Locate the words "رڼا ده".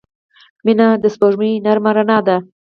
1.97-2.37